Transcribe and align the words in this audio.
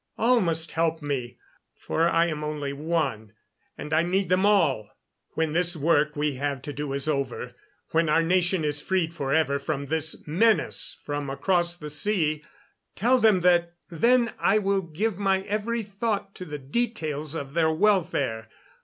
All 0.17 0.41
must 0.41 0.71
help 0.71 1.03
me, 1.03 1.37
for 1.77 2.09
I 2.09 2.25
am 2.25 2.43
only 2.43 2.73
one, 2.73 3.33
and 3.77 3.93
I 3.93 4.01
need 4.01 4.29
them 4.29 4.47
all. 4.47 4.89
When 5.35 5.51
this 5.51 5.75
work 5.75 6.15
we 6.15 6.37
have 6.37 6.63
to 6.63 6.73
do 6.73 6.91
is 6.93 7.07
over, 7.07 7.53
when 7.91 8.09
our 8.09 8.23
nation 8.23 8.65
is 8.65 8.81
freed 8.81 9.13
forever 9.13 9.59
from 9.59 9.85
this 9.85 10.25
menace 10.25 10.97
from 11.05 11.29
across 11.29 11.75
the 11.75 11.91
sea, 11.91 12.43
tell 12.95 13.19
them 13.19 13.41
that 13.41 13.75
then 13.91 14.33
I 14.39 14.57
will 14.57 14.81
give 14.81 15.19
my 15.19 15.41
every 15.41 15.83
thought 15.83 16.33
to 16.33 16.45
the 16.45 16.57
details 16.57 17.35
of 17.35 17.53
their 17.53 17.71
welfare. 17.71 18.49